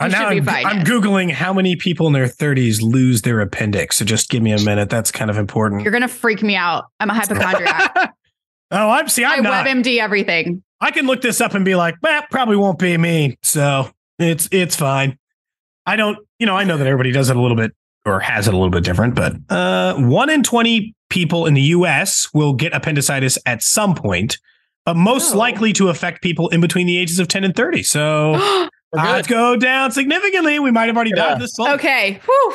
Uh, 0.00 0.08
now 0.08 0.28
I'm, 0.28 0.44
fine, 0.44 0.66
I'm 0.66 0.78
yes. 0.78 0.88
googling 0.88 1.30
how 1.30 1.52
many 1.52 1.76
people 1.76 2.08
in 2.08 2.12
their 2.12 2.26
30s 2.26 2.82
lose 2.82 3.22
their 3.22 3.40
appendix. 3.40 3.96
So 3.96 4.04
just 4.04 4.30
give 4.30 4.42
me 4.42 4.52
a 4.52 4.60
minute. 4.60 4.90
That's 4.90 5.12
kind 5.12 5.30
of 5.30 5.38
important. 5.38 5.82
You're 5.82 5.92
gonna 5.92 6.08
freak 6.08 6.42
me 6.42 6.56
out. 6.56 6.86
I'm 6.98 7.08
a 7.08 7.14
hypochondriac. 7.14 7.94
oh, 8.72 8.90
I'm 8.90 9.08
see. 9.08 9.22
I 9.22 9.34
I'm 9.34 9.44
not. 9.44 9.64
WebMD 9.64 9.98
everything. 9.98 10.62
I 10.82 10.90
can 10.90 11.06
look 11.06 11.22
this 11.22 11.40
up 11.40 11.54
and 11.54 11.64
be 11.64 11.74
like, 11.76 11.94
well, 12.02 12.22
probably 12.30 12.56
won't 12.56 12.78
be 12.78 12.96
me. 12.98 13.38
So 13.42 13.88
it's 14.18 14.48
it's 14.52 14.76
fine. 14.76 15.16
I 15.86 15.96
don't, 15.96 16.18
you 16.38 16.46
know, 16.46 16.56
I 16.56 16.64
know 16.64 16.76
that 16.76 16.86
everybody 16.86 17.10
does 17.12 17.30
it 17.30 17.36
a 17.36 17.40
little 17.40 17.56
bit 17.56 17.72
or 18.04 18.20
has 18.20 18.48
it 18.48 18.54
a 18.54 18.56
little 18.56 18.70
bit 18.70 18.84
different, 18.84 19.14
but 19.14 19.34
uh, 19.48 19.94
one 19.94 20.28
in 20.28 20.42
20 20.42 20.94
people 21.08 21.46
in 21.46 21.54
the 21.54 21.60
US 21.62 22.28
will 22.34 22.52
get 22.52 22.74
appendicitis 22.74 23.38
at 23.46 23.62
some 23.62 23.94
point, 23.94 24.38
but 24.84 24.96
most 24.96 25.34
Oh. 25.34 25.38
likely 25.38 25.72
to 25.74 25.88
affect 25.88 26.20
people 26.22 26.48
in 26.50 26.60
between 26.60 26.86
the 26.86 26.98
ages 26.98 27.18
of 27.20 27.28
10 27.28 27.44
and 27.44 27.54
30. 27.54 27.82
So 27.84 28.68
odds 28.98 29.28
go 29.28 29.56
down 29.56 29.92
significantly. 29.92 30.58
We 30.58 30.70
might 30.72 30.86
have 30.86 30.96
already 30.96 31.12
Yeah. 31.14 31.30
died 31.30 31.40
this 31.40 31.54
fall. 31.56 31.68
okay. 31.74 32.20
Whew. 32.24 32.54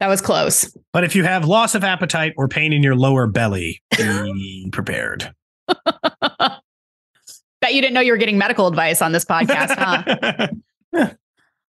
That 0.00 0.08
was 0.08 0.20
close. 0.20 0.74
But 0.92 1.04
if 1.04 1.14
you 1.14 1.24
have 1.24 1.44
loss 1.46 1.74
of 1.74 1.84
appetite 1.84 2.32
or 2.36 2.48
pain 2.48 2.72
in 2.72 2.82
your 2.82 2.96
lower 2.96 3.26
belly, 3.26 3.82
be 3.96 4.68
prepared. 4.72 5.32
Bet 7.60 7.72
you 7.74 7.80
didn't 7.80 7.94
know 7.94 8.00
you 8.00 8.12
were 8.12 8.18
getting 8.18 8.36
medical 8.38 8.66
advice 8.66 9.00
on 9.00 9.12
this 9.12 9.24
podcast, 9.24 9.74
huh? 9.76 10.48
Yeah. 10.92 11.12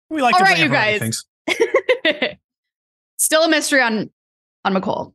We 0.08 0.22
like 0.22 0.34
All 0.36 0.40
to 0.42 0.44
right, 0.46 0.60
you 0.60 0.66
a 0.66 0.70
variety 0.70 0.96
of 0.98 1.02
guys. 1.02 1.24
things. 1.48 2.38
Still 3.18 3.44
a 3.44 3.50
mystery 3.50 3.82
on 3.82 4.12
on 4.64 4.74
Mecole. 4.76 5.14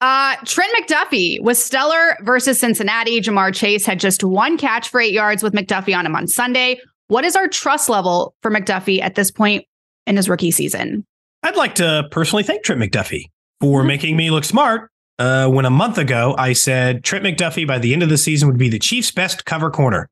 Uh, 0.00 0.34
Trent 0.44 0.72
McDuffie 0.76 1.40
was 1.40 1.62
stellar 1.62 2.16
versus 2.22 2.58
Cincinnati. 2.58 3.20
Ja'Marr 3.20 3.54
Chase 3.54 3.86
had 3.86 4.00
just 4.00 4.24
one 4.24 4.58
catch 4.58 4.88
for 4.88 5.00
eight 5.00 5.12
yards 5.12 5.42
with 5.42 5.52
McDuffie 5.52 5.96
on 5.96 6.04
him 6.04 6.16
on 6.16 6.26
Sunday. 6.26 6.80
What 7.06 7.24
is 7.24 7.36
our 7.36 7.46
trust 7.46 7.88
level 7.88 8.34
for 8.42 8.50
McDuffie 8.50 9.00
at 9.00 9.14
this 9.14 9.30
point 9.30 9.64
in 10.08 10.16
his 10.16 10.28
rookie 10.28 10.50
season? 10.50 11.06
I'd 11.44 11.56
like 11.56 11.76
to 11.76 12.08
personally 12.10 12.42
thank 12.42 12.64
Trent 12.64 12.82
McDuffie 12.82 13.26
for 13.60 13.82
Mhm. 13.82 13.86
making 13.86 14.16
me 14.16 14.30
look 14.32 14.42
smart. 14.44 14.90
Uh, 15.18 15.48
when 15.48 15.64
a 15.64 15.70
month 15.70 15.96
ago 15.96 16.34
I 16.36 16.52
said 16.54 17.04
Trent 17.04 17.24
McDuffie 17.24 17.66
by 17.66 17.78
the 17.78 17.92
end 17.92 18.02
of 18.02 18.08
the 18.08 18.18
season 18.18 18.48
would 18.48 18.58
be 18.58 18.68
the 18.68 18.78
Chiefs' 18.78 19.10
best 19.10 19.44
cover 19.44 19.70
corner. 19.70 20.08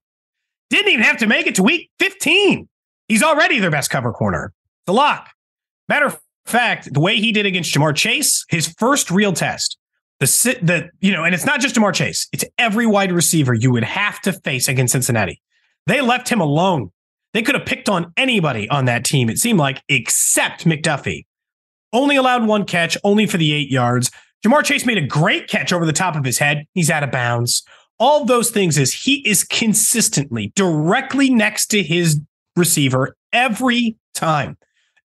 Didn't 0.71 0.93
even 0.93 1.05
have 1.05 1.19
to 1.19 1.27
make 1.27 1.47
it 1.47 1.57
to 1.57 1.63
week 1.63 1.91
15. 1.99 2.69
He's 3.09 3.23
already 3.23 3.59
their 3.59 3.71
best 3.71 3.91
cover 3.91 4.13
corner. 4.13 4.53
The 4.87 4.93
lock. 4.93 5.29
Matter 5.89 6.07
of 6.07 6.21
fact, 6.47 6.93
the 6.93 7.01
way 7.01 7.17
he 7.17 7.33
did 7.33 7.47
against 7.47 7.75
Ja'Marr 7.75 7.95
Chase, 7.95 8.45
his 8.49 8.73
first 8.79 9.11
real 9.11 9.33
test, 9.33 9.77
the 10.21 10.27
sit 10.27 10.63
you 11.01 11.13
know, 11.13 11.25
and 11.25 11.35
it's 11.35 11.45
not 11.45 11.61
just 11.61 11.75
Ja'Marr 11.75 11.93
Chase, 11.93 12.29
it's 12.33 12.45
every 12.59 12.87
wide 12.87 13.13
receiver 13.13 13.55
you 13.55 13.73
would 13.73 13.85
have 13.85 14.21
to 14.23 14.33
face 14.33 14.69
against 14.69 14.93
Cincinnati. 14.93 15.43
They 15.87 16.01
left 16.01 16.29
him 16.29 16.41
alone. 16.41 16.91
They 17.35 17.43
could 17.43 17.55
have 17.55 17.67
picked 17.67 17.89
on 17.89 18.13
anybody 18.17 18.69
on 18.69 18.85
that 18.85 19.05
team, 19.05 19.29
it 19.29 19.39
seemed 19.39 19.59
like, 19.59 19.83
except 19.89 20.65
McDuffie. 20.65 21.27
Only 21.93 22.17
allowed 22.17 22.47
one 22.47 22.65
catch, 22.65 22.97
only 23.05 23.27
for 23.27 23.37
the 23.37 23.53
eight 23.53 23.71
yards. 23.71 24.11
Ja'Marr 24.45 24.65
Chase 24.65 24.85
made 24.85 24.99
a 24.99 25.07
great 25.07 25.49
catch 25.49 25.73
over 25.73 25.87
the 25.87 25.93
top 25.93 26.17
of 26.17 26.25
his 26.25 26.39
head. 26.39 26.65
He's 26.75 26.91
out 26.91 27.05
of 27.05 27.13
bounds. 27.13 27.63
All 27.99 28.23
of 28.23 28.29
those 28.29 28.51
things 28.51 28.77
is 28.77 28.93
he 28.93 29.27
is 29.27 29.45
consistently 29.45 30.53
directly 30.57 31.31
next 31.31 31.67
to 31.69 31.83
his 31.83 32.21
receiver 32.57 33.17
every 33.33 33.97
time. 34.15 34.57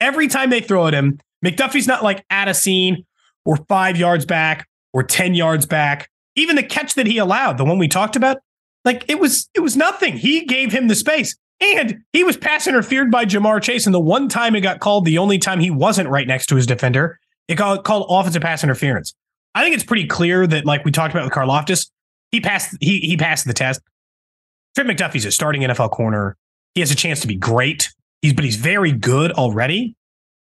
Every 0.01 0.29
time 0.29 0.51
they 0.51 0.61
throw 0.61 0.87
at 0.87 0.95
him, 0.95 1.19
McDuffie's 1.45 1.87
not 1.87 2.03
like 2.03 2.25
at 2.29 2.49
a 2.49 2.55
scene 2.55 3.07
or 3.45 3.57
five 3.69 3.97
yards 3.97 4.27
back 4.27 4.69
or 4.93 5.03
10 5.03 5.35
yards 5.35 5.65
back. 5.65 6.11
Even 6.37 6.57
the 6.57 6.63
catch 6.63 6.95
that 6.95 7.07
he 7.07 7.19
allowed, 7.19 7.57
the 7.57 7.65
one 7.65 7.79
we 7.79 7.89
talked 7.89 8.17
about, 8.17 8.39
like 8.85 9.05
it 9.09 9.19
was 9.19 9.49
it 9.55 9.61
was 9.61 9.77
nothing. 9.77 10.17
He 10.17 10.45
gave 10.45 10.73
him 10.73 10.89
the 10.89 10.95
space. 10.95 11.37
And 11.61 12.01
he 12.13 12.25
was 12.25 12.37
pass 12.37 12.67
interfered 12.67 13.11
by 13.11 13.25
Ja'Marr 13.25 13.63
Chase. 13.63 13.87
And 13.87 13.95
the 13.95 14.01
one 14.01 14.29
time 14.29 14.57
it 14.57 14.63
got 14.63 14.81
called, 14.81 15.05
the 15.05 15.19
only 15.19 15.39
time 15.39 15.61
he 15.61 15.71
wasn't 15.71 16.09
right 16.09 16.27
next 16.27 16.47
to 16.47 16.57
his 16.57 16.67
defender, 16.67 17.21
it 17.47 17.55
got 17.55 17.85
called 17.85 18.07
offensive 18.11 18.43
pass 18.43 18.65
interference. 18.65 19.15
I 19.55 19.63
think 19.63 19.75
it's 19.75 19.85
pretty 19.85 20.07
clear 20.07 20.47
that, 20.47 20.65
like 20.65 20.85
we 20.85 20.91
talked 20.91 21.15
about 21.15 21.25
with 21.25 21.33
Karlaftis, 21.33 21.91
he 22.31 22.41
passed 22.41 22.77
he 22.81 23.01
he 23.01 23.17
passed 23.17 23.47
the 23.47 23.53
test. 23.53 23.81
Trent 24.75 24.89
McDuffie's 24.91 25.25
a 25.25 25.31
starting 25.31 25.63
NFL 25.63 25.91
corner. 25.91 26.37
He 26.75 26.81
has 26.81 26.91
a 26.91 26.97
chance 26.97 27.21
to 27.21 27.27
be 27.27 27.37
great. 27.37 27.91
He's 28.23 28.33
but 28.33 28.45
he's 28.45 28.57
very 28.57 28.93
good 28.93 29.33
already. 29.33 29.95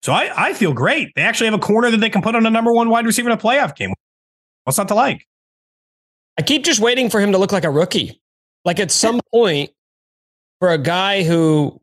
So 0.04 0.14
I, 0.14 0.32
I 0.36 0.54
feel 0.54 0.74
great. 0.74 1.14
They 1.16 1.22
actually 1.22 1.48
have 1.48 1.54
a 1.54 1.60
corner 1.60 1.92
that 1.92 1.98
they 1.98 2.10
can 2.10 2.22
put 2.22 2.36
on 2.36 2.46
a 2.46 2.50
number 2.50 2.74
one 2.74 2.90
wide 2.90 3.06
receiver 3.06 3.30
in 3.30 3.38
a 3.38 3.42
playoff 3.42 3.76
game. 3.76 3.94
What's 4.64 4.78
not 4.78 4.88
to 4.88 4.96
like? 4.96 5.28
I 6.40 6.42
keep 6.42 6.64
just 6.64 6.80
waiting 6.80 7.10
for 7.10 7.20
him 7.20 7.34
to 7.34 7.38
look 7.38 7.52
like 7.52 7.66
a 7.66 7.70
rookie. 7.70 8.20
Like 8.66 8.80
at 8.80 8.92
some 8.92 9.20
point, 9.34 9.72
for 10.60 10.70
a 10.70 10.78
guy 10.78 11.24
who 11.24 11.82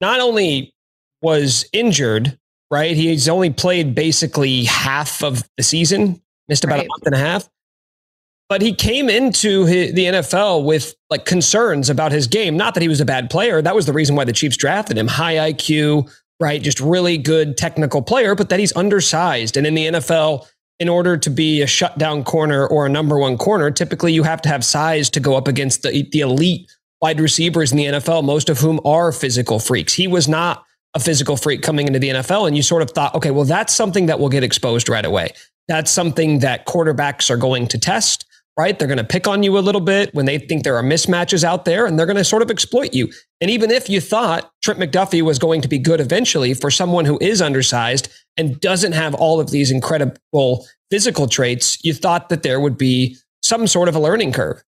not 0.00 0.20
only 0.20 0.74
was 1.22 1.66
injured, 1.72 2.38
right? 2.70 2.96
He's 2.96 3.28
only 3.28 3.50
played 3.50 3.94
basically 3.94 4.64
half 4.64 5.22
of 5.22 5.42
the 5.56 5.62
season, 5.62 6.20
missed 6.48 6.64
about 6.64 6.78
right. 6.78 6.86
a 6.86 6.88
month 6.88 7.06
and 7.06 7.14
a 7.14 7.18
half. 7.18 7.48
But 8.48 8.62
he 8.62 8.74
came 8.74 9.10
into 9.10 9.66
his, 9.66 9.92
the 9.92 10.06
NFL 10.06 10.64
with 10.64 10.94
like 11.10 11.26
concerns 11.26 11.90
about 11.90 12.12
his 12.12 12.26
game. 12.26 12.56
Not 12.56 12.74
that 12.74 12.82
he 12.82 12.88
was 12.88 13.00
a 13.00 13.04
bad 13.04 13.28
player. 13.28 13.60
That 13.60 13.74
was 13.74 13.84
the 13.84 13.92
reason 13.92 14.16
why 14.16 14.24
the 14.24 14.32
Chiefs 14.32 14.56
drafted 14.56 14.96
him. 14.96 15.06
High 15.06 15.52
IQ, 15.52 16.10
right? 16.40 16.62
Just 16.62 16.80
really 16.80 17.18
good 17.18 17.58
technical 17.58 18.00
player, 18.00 18.34
but 18.34 18.48
that 18.48 18.58
he's 18.58 18.74
undersized. 18.74 19.58
And 19.58 19.66
in 19.66 19.74
the 19.74 19.86
NFL, 19.86 20.46
in 20.80 20.88
order 20.88 21.16
to 21.18 21.28
be 21.28 21.60
a 21.60 21.66
shutdown 21.66 22.24
corner 22.24 22.66
or 22.66 22.86
a 22.86 22.88
number 22.88 23.18
one 23.18 23.36
corner, 23.36 23.70
typically 23.70 24.12
you 24.12 24.22
have 24.22 24.40
to 24.42 24.48
have 24.48 24.64
size 24.64 25.10
to 25.10 25.20
go 25.20 25.36
up 25.36 25.46
against 25.46 25.82
the, 25.82 26.08
the 26.12 26.20
elite 26.20 26.70
wide 27.02 27.20
receivers 27.20 27.70
in 27.70 27.78
the 27.78 27.84
NFL, 27.84 28.24
most 28.24 28.48
of 28.48 28.58
whom 28.58 28.80
are 28.84 29.12
physical 29.12 29.58
freaks. 29.58 29.92
He 29.92 30.06
was 30.06 30.26
not 30.26 30.64
a 30.94 31.00
physical 31.00 31.36
freak 31.36 31.62
coming 31.62 31.86
into 31.86 31.98
the 31.98 32.08
NFL. 32.08 32.46
And 32.46 32.56
you 32.56 32.62
sort 32.62 32.82
of 32.82 32.90
thought, 32.90 33.14
okay, 33.14 33.30
well, 33.30 33.44
that's 33.44 33.74
something 33.74 34.06
that 34.06 34.18
will 34.18 34.28
get 34.28 34.42
exposed 34.42 34.88
right 34.88 35.04
away. 35.04 35.32
That's 35.68 35.90
something 35.90 36.40
that 36.40 36.66
quarterbacks 36.66 37.30
are 37.30 37.36
going 37.36 37.68
to 37.68 37.78
test 37.78 38.24
right? 38.58 38.76
They're 38.76 38.88
going 38.88 38.98
to 38.98 39.04
pick 39.04 39.28
on 39.28 39.44
you 39.44 39.56
a 39.56 39.60
little 39.60 39.80
bit 39.80 40.12
when 40.14 40.26
they 40.26 40.36
think 40.36 40.64
there 40.64 40.76
are 40.76 40.82
mismatches 40.82 41.44
out 41.44 41.64
there 41.64 41.86
and 41.86 41.96
they're 41.96 42.06
going 42.06 42.16
to 42.16 42.24
sort 42.24 42.42
of 42.42 42.50
exploit 42.50 42.92
you. 42.92 43.08
And 43.40 43.52
even 43.52 43.70
if 43.70 43.88
you 43.88 44.00
thought 44.00 44.50
Trent 44.64 44.80
McDuffie 44.80 45.22
was 45.22 45.38
going 45.38 45.60
to 45.60 45.68
be 45.68 45.78
good 45.78 46.00
eventually 46.00 46.54
for 46.54 46.68
someone 46.68 47.04
who 47.04 47.18
is 47.20 47.40
undersized 47.40 48.08
and 48.36 48.60
doesn't 48.60 48.92
have 48.92 49.14
all 49.14 49.38
of 49.38 49.52
these 49.52 49.70
incredible 49.70 50.66
physical 50.90 51.28
traits, 51.28 51.82
you 51.84 51.94
thought 51.94 52.30
that 52.30 52.42
there 52.42 52.58
would 52.58 52.76
be 52.76 53.16
some 53.44 53.68
sort 53.68 53.88
of 53.88 53.94
a 53.94 54.00
learning 54.00 54.32
curve. 54.32 54.60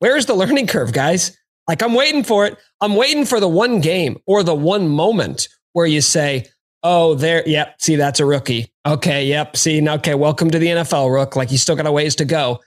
Where's 0.00 0.26
the 0.26 0.34
learning 0.34 0.66
curve, 0.66 0.92
guys? 0.92 1.38
Like 1.66 1.82
I'm 1.82 1.94
waiting 1.94 2.22
for 2.22 2.44
it. 2.44 2.58
I'm 2.82 2.96
waiting 2.96 3.24
for 3.24 3.40
the 3.40 3.48
one 3.48 3.80
game 3.80 4.18
or 4.26 4.42
the 4.42 4.54
one 4.54 4.88
moment 4.88 5.48
where 5.72 5.86
you 5.86 6.02
say, 6.02 6.44
Oh, 6.82 7.14
there. 7.14 7.42
Yep. 7.46 7.80
See, 7.80 7.96
that's 7.96 8.20
a 8.20 8.24
rookie. 8.24 8.72
Okay. 8.86 9.26
Yep. 9.26 9.56
See, 9.56 9.88
okay. 9.88 10.14
Welcome 10.14 10.50
to 10.50 10.58
the 10.58 10.68
NFL, 10.68 11.12
Rook. 11.12 11.36
Like 11.36 11.50
you 11.50 11.58
still 11.58 11.76
got 11.76 11.86
a 11.86 11.92
ways 11.92 12.14
to 12.16 12.24
go. 12.24 12.60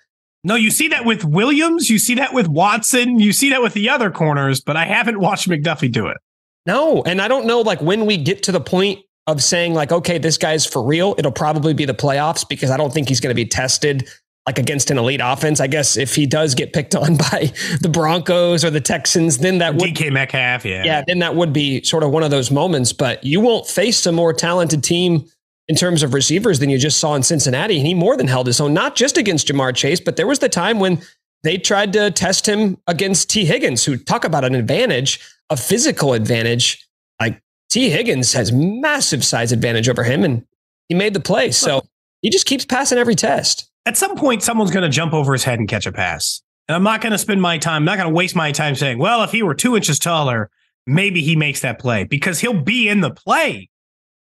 No, 0.43 0.55
you 0.55 0.71
see 0.71 0.87
that 0.87 1.05
with 1.05 1.23
Williams. 1.23 1.89
You 1.89 1.99
see 1.99 2.15
that 2.15 2.33
with 2.33 2.47
Watson. 2.47 3.19
You 3.19 3.31
see 3.31 3.51
that 3.51 3.61
with 3.61 3.73
the 3.73 3.89
other 3.89 4.09
corners, 4.09 4.59
but 4.59 4.75
I 4.75 4.85
haven't 4.85 5.19
watched 5.19 5.47
McDuffie 5.47 5.91
do 5.91 6.07
it. 6.07 6.17
No. 6.65 7.03
And 7.03 7.21
I 7.21 7.27
don't 7.27 7.45
know, 7.45 7.61
like, 7.61 7.81
when 7.81 8.05
we 8.05 8.17
get 8.17 8.43
to 8.43 8.51
the 8.51 8.59
point 8.59 8.99
of 9.27 9.43
saying, 9.43 9.75
like, 9.75 9.91
okay, 9.91 10.17
this 10.17 10.37
guy's 10.37 10.65
for 10.65 10.83
real, 10.83 11.13
it'll 11.19 11.31
probably 11.31 11.73
be 11.75 11.85
the 11.85 11.93
playoffs 11.93 12.47
because 12.47 12.71
I 12.71 12.77
don't 12.77 12.91
think 12.91 13.07
he's 13.07 13.19
going 13.19 13.29
to 13.29 13.35
be 13.35 13.45
tested 13.45 14.09
like 14.45 14.57
against 14.57 14.89
an 14.89 14.97
elite 14.97 15.21
offense. 15.23 15.59
I 15.59 15.67
guess 15.67 15.97
if 15.97 16.15
he 16.15 16.25
does 16.25 16.55
get 16.55 16.73
picked 16.73 16.95
on 16.95 17.17
by 17.31 17.51
the 17.81 17.89
Broncos 17.89 18.65
or 18.65 18.69
the 18.69 18.81
Texans, 18.81 19.37
then 19.39 19.59
that 19.59 19.75
would 19.75 19.89
DK 19.91 20.11
Metcalf, 20.11 20.65
yeah, 20.65 20.83
yeah, 20.83 21.03
then 21.05 21.19
that 21.19 21.35
would 21.35 21.53
be 21.53 21.83
sort 21.83 22.03
of 22.03 22.11
one 22.11 22.23
of 22.23 22.31
those 22.31 22.51
moments. 22.51 22.93
But 22.93 23.23
you 23.23 23.39
won't 23.39 23.67
face 23.67 24.05
a 24.05 24.11
more 24.11 24.33
talented 24.33 24.83
team 24.83 25.25
in 25.67 25.75
terms 25.75 26.03
of 26.03 26.13
receivers 26.13 26.59
than 26.59 26.69
you 26.69 26.77
just 26.77 26.99
saw 26.99 27.15
in 27.15 27.23
Cincinnati, 27.23 27.77
and 27.77 27.85
he 27.85 27.93
more 27.93 28.17
than 28.17 28.27
held 28.27 28.47
his 28.47 28.59
own, 28.59 28.73
not 28.73 28.95
just 28.95 29.17
against 29.17 29.47
Ja'Marr 29.47 29.75
Chase, 29.75 29.99
but 29.99 30.17
there 30.17 30.27
was 30.27 30.39
the 30.39 30.49
time 30.49 30.79
when 30.79 31.01
they 31.43 31.57
tried 31.57 31.93
to 31.93 32.11
test 32.11 32.47
him 32.47 32.77
against 32.87 33.29
Tee 33.29 33.45
Higgins, 33.45 33.85
who 33.85 33.97
talk 33.97 34.25
about 34.25 34.43
an 34.43 34.53
advantage, 34.55 35.19
a 35.49 35.57
physical 35.57 36.13
advantage. 36.13 36.87
Like 37.19 37.41
Tee 37.69 37.89
Higgins 37.89 38.33
has 38.33 38.51
massive 38.51 39.23
size 39.23 39.51
advantage 39.51 39.87
over 39.87 40.03
him, 40.03 40.23
and 40.23 40.45
he 40.89 40.95
made 40.95 41.13
the 41.13 41.19
play. 41.19 41.51
So 41.51 41.83
he 42.21 42.29
just 42.29 42.45
keeps 42.45 42.65
passing 42.65 42.97
every 42.97 43.15
test 43.15 43.70
at 43.85 43.97
some 43.97 44.15
point, 44.15 44.43
someone's 44.43 44.71
going 44.71 44.83
to 44.83 44.89
jump 44.89 45.13
over 45.13 45.33
his 45.33 45.43
head 45.43 45.59
and 45.59 45.67
catch 45.67 45.85
a 45.85 45.91
pass. 45.91 46.41
And 46.67 46.75
I'm 46.75 46.83
not 46.83 47.01
going 47.01 47.11
to 47.11 47.17
spend 47.17 47.41
my 47.41 47.57
time, 47.57 47.77
I'm 47.77 47.85
not 47.85 47.97
going 47.97 48.09
to 48.09 48.15
waste 48.15 48.35
my 48.35 48.51
time 48.51 48.75
saying, 48.75 48.97
well, 48.97 49.23
if 49.23 49.31
he 49.31 49.43
were 49.43 49.55
two 49.55 49.75
inches 49.75 49.99
taller, 49.99 50.49
maybe 50.85 51.21
he 51.21 51.35
makes 51.35 51.61
that 51.61 51.79
play 51.79 52.03
because 52.03 52.39
he'll 52.39 52.61
be 52.61 52.87
in 52.87 53.01
the 53.01 53.11
play. 53.11 53.69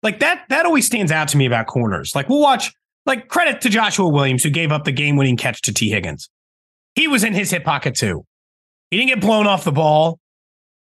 Like 0.01 0.19
that, 0.19 0.45
that 0.49 0.65
always 0.65 0.85
stands 0.85 1.11
out 1.11 1.29
to 1.29 1.37
me 1.37 1.45
about 1.45 1.67
corners. 1.67 2.13
Like 2.15 2.27
we'll 2.27 2.41
watch, 2.41 2.73
like 3.05 3.27
credit 3.29 3.61
to 3.61 3.69
Joshua 3.69 4.09
Williams, 4.09 4.43
who 4.43 4.49
gave 4.49 4.71
up 4.71 4.83
the 4.83 4.91
game 4.91 5.15
winning 5.15 5.37
catch 5.37 5.61
to 5.61 5.73
Tee 5.73 5.89
Higgins. 5.89 6.29
He 6.95 7.07
was 7.07 7.23
in 7.23 7.33
his 7.33 7.51
hip 7.51 7.63
pocket 7.63 7.95
too. 7.95 8.25
He 8.91 8.97
didn't 8.97 9.09
get 9.09 9.21
blown 9.21 9.47
off 9.47 9.63
the 9.63 9.71
ball. 9.71 10.19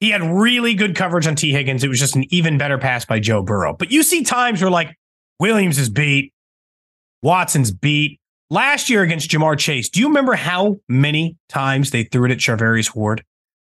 He 0.00 0.10
had 0.10 0.22
really 0.22 0.74
good 0.74 0.96
coverage 0.96 1.26
on 1.26 1.36
Tee 1.36 1.52
Higgins. 1.52 1.84
It 1.84 1.88
was 1.88 2.00
just 2.00 2.16
an 2.16 2.24
even 2.30 2.58
better 2.58 2.78
pass 2.78 3.04
by 3.04 3.20
Joe 3.20 3.42
Burrow. 3.42 3.76
But 3.76 3.92
you 3.92 4.02
see 4.02 4.24
times 4.24 4.60
where 4.60 4.70
like 4.70 4.96
Williams 5.38 5.78
is 5.78 5.90
beat, 5.90 6.32
Watson's 7.22 7.70
beat, 7.70 8.18
Last 8.52 8.90
year 8.90 9.00
against 9.00 9.30
Ja'Marr 9.30 9.58
Chase, 9.58 9.88
do 9.88 9.98
you 9.98 10.08
remember 10.08 10.34
how 10.34 10.76
many 10.86 11.38
times 11.48 11.90
they 11.90 12.04
threw 12.04 12.26
it 12.26 12.30
at 12.30 12.36
Charvarius 12.36 12.94
Ward? 12.94 13.24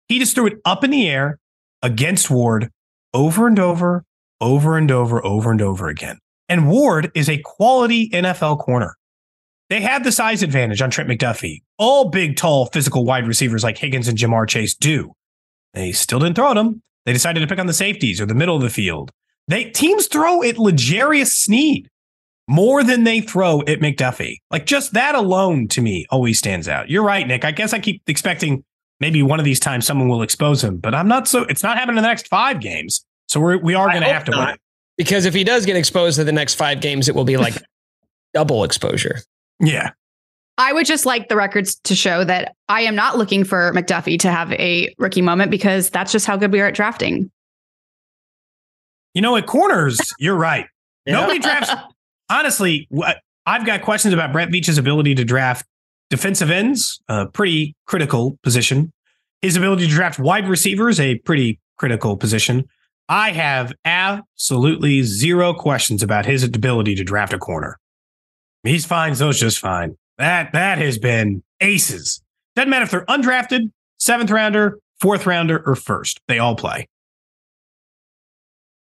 He 0.07 0.19
just 0.19 0.35
threw 0.35 0.45
it 0.45 0.59
up 0.63 0.83
in 0.83 0.91
the 0.91 1.09
air 1.09 1.39
against 1.81 2.29
Ward 2.29 2.69
over 3.11 3.47
and 3.47 3.57
over, 3.57 4.05
over 4.39 4.77
and 4.77 4.91
over, 4.91 5.25
over 5.25 5.49
and 5.49 5.59
over 5.59 5.87
again. 5.87 6.19
And 6.47 6.69
Ward 6.69 7.11
is 7.15 7.27
a 7.27 7.39
quality 7.39 8.11
NFL 8.11 8.59
corner. 8.59 8.95
They 9.71 9.81
had 9.81 10.03
the 10.03 10.11
size 10.11 10.43
advantage 10.43 10.83
on 10.83 10.91
Trent 10.91 11.09
McDuffie. 11.09 11.63
All 11.79 12.11
big, 12.11 12.37
tall, 12.37 12.67
physical 12.67 13.05
wide 13.05 13.27
receivers 13.27 13.63
like 13.63 13.79
Higgins 13.79 14.07
and 14.07 14.19
Ja'Marr 14.19 14.47
Chase 14.47 14.75
do. 14.75 15.13
They 15.73 15.93
still 15.93 16.19
didn't 16.19 16.35
throw 16.35 16.51
at 16.51 16.57
him. 16.57 16.83
They 17.07 17.13
decided 17.13 17.39
to 17.39 17.47
pick 17.47 17.57
on 17.57 17.65
the 17.65 17.73
safeties 17.73 18.21
or 18.21 18.27
the 18.27 18.35
middle 18.35 18.55
of 18.55 18.61
the 18.61 18.69
field. 18.69 19.09
They 19.47 19.63
teams 19.63 20.05
throw 20.05 20.43
at 20.43 20.59
L'Jarius 20.59 21.31
Sneed 21.31 21.89
more 22.47 22.83
than 22.83 23.03
they 23.03 23.21
throw 23.21 23.61
at 23.61 23.79
McDuffie. 23.79 24.37
Like 24.51 24.65
just 24.65 24.93
that 24.93 25.15
alone 25.15 25.67
to 25.69 25.81
me 25.81 26.05
always 26.09 26.37
stands 26.37 26.67
out. 26.67 26.89
You're 26.89 27.03
right, 27.03 27.27
Nick. 27.27 27.43
I 27.43 27.51
guess 27.51 27.73
I 27.73 27.79
keep 27.79 28.01
expecting 28.07 28.63
maybe 28.99 29.23
one 29.23 29.39
of 29.39 29.45
these 29.45 29.59
times 29.59 29.85
someone 29.85 30.07
will 30.07 30.21
expose 30.21 30.63
him, 30.63 30.77
but 30.77 30.93
I'm 30.93 31.07
not 31.07 31.27
so 31.27 31.43
it's 31.43 31.63
not 31.63 31.77
happening 31.77 31.97
in 31.97 32.03
the 32.03 32.09
next 32.09 32.27
five 32.27 32.59
games. 32.59 33.05
So 33.27 33.39
we're 33.39 33.57
we 33.57 33.73
are 33.73 33.87
going 33.87 34.01
to 34.01 34.07
have 34.07 34.25
to 34.25 34.31
not. 34.31 34.47
win. 34.47 34.57
Because 34.97 35.25
if 35.25 35.33
he 35.33 35.43
does 35.43 35.65
get 35.65 35.75
exposed 35.75 36.17
to 36.17 36.23
the 36.23 36.31
next 36.31 36.55
five 36.55 36.79
games, 36.79 37.09
it 37.09 37.15
will 37.15 37.25
be 37.25 37.37
like 37.37 37.55
double 38.33 38.63
exposure. 38.63 39.19
Yeah. 39.59 39.91
I 40.57 40.71
would 40.71 40.85
just 40.85 41.05
like 41.05 41.27
the 41.27 41.35
records 41.35 41.75
to 41.83 41.95
show 41.95 42.23
that 42.23 42.55
I 42.69 42.81
am 42.81 42.95
not 42.95 43.17
looking 43.17 43.43
for 43.43 43.73
McDuffie 43.73 44.17
to 44.19 44.31
have 44.31 44.53
a 44.53 44.93
rookie 44.97 45.21
moment 45.21 45.51
because 45.51 45.89
that's 45.89 46.13
just 46.13 46.25
how 46.25 46.37
good 46.37 46.51
we 46.51 46.61
are 46.61 46.67
at 46.67 46.75
drafting. 46.75 47.29
You 49.13 49.21
know, 49.21 49.35
at 49.35 49.47
corners, 49.47 49.99
you're 50.19 50.35
right. 50.35 50.67
Nobody 51.05 51.39
drafts 51.39 51.71
honestly, 52.29 52.87
I've 53.45 53.65
got 53.65 53.81
questions 53.81 54.13
about 54.13 54.31
Brett 54.31 54.49
Veach's 54.49 54.77
ability 54.77 55.15
to 55.15 55.23
draft 55.23 55.65
defensive 56.09 56.51
ends, 56.51 57.01
a 57.07 57.27
pretty 57.27 57.75
critical 57.85 58.37
position. 58.43 58.91
His 59.41 59.55
ability 59.55 59.87
to 59.87 59.91
draft 59.93 60.19
wide 60.19 60.47
receivers, 60.47 60.99
a 60.99 61.19
pretty 61.19 61.59
critical 61.77 62.17
position. 62.17 62.65
I 63.07 63.31
have 63.31 63.73
absolutely 63.83 65.03
zero 65.03 65.53
questions 65.53 66.01
about 66.01 66.25
his 66.25 66.43
ability 66.43 66.95
to 66.95 67.03
draft 67.03 67.33
a 67.33 67.37
corner. 67.37 67.77
He's 68.63 68.85
fine, 68.85 69.13
those 69.13 69.39
just 69.39 69.59
fine. 69.59 69.95
That 70.17 70.53
that 70.53 70.79
has 70.79 70.97
been 70.97 71.43
aces. 71.61 72.21
Doesn't 72.55 72.69
matter 72.69 72.85
if 72.85 72.91
they're 72.91 73.05
undrafted, 73.05 73.69
seventh 73.99 74.31
rounder, 74.31 74.79
fourth 74.99 75.27
rounder, 75.27 75.61
or 75.65 75.75
first. 75.75 76.19
They 76.27 76.39
all 76.39 76.55
play. 76.55 76.87